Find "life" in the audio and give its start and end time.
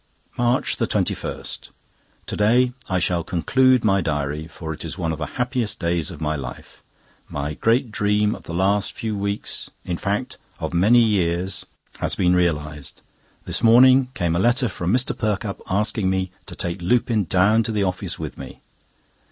6.35-6.81